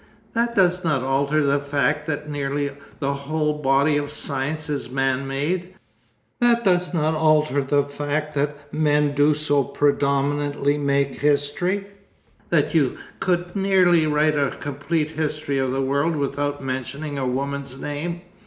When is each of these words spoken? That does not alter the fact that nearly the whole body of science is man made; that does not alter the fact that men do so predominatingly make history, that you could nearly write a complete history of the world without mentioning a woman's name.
That 0.33 0.55
does 0.55 0.83
not 0.83 1.03
alter 1.03 1.43
the 1.45 1.59
fact 1.59 2.07
that 2.07 2.27
nearly 2.27 2.71
the 2.99 3.13
whole 3.13 3.53
body 3.61 3.97
of 3.97 4.09
science 4.09 4.67
is 4.67 4.89
man 4.89 5.27
made; 5.27 5.75
that 6.39 6.65
does 6.65 6.91
not 6.91 7.13
alter 7.13 7.61
the 7.61 7.83
fact 7.83 8.33
that 8.33 8.73
men 8.73 9.13
do 9.13 9.35
so 9.35 9.63
predominatingly 9.63 10.79
make 10.79 11.13
history, 11.19 11.85
that 12.49 12.73
you 12.73 12.97
could 13.19 13.55
nearly 13.55 14.07
write 14.07 14.35
a 14.39 14.57
complete 14.59 15.11
history 15.11 15.59
of 15.59 15.71
the 15.71 15.83
world 15.83 16.15
without 16.15 16.63
mentioning 16.63 17.19
a 17.19 17.27
woman's 17.27 17.79
name. 17.79 18.23